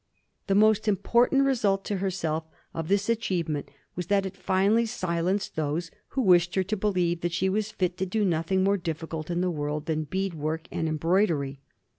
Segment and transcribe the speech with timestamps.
[0.47, 5.91] The most important result to herself of this achievement was that it finally silenced those
[6.07, 9.41] who wished her to believe that she was fit to do nothing more difficult in
[9.41, 11.59] the world than bead work and embroidery.